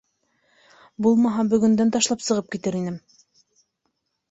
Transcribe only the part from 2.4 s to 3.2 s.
китер инем!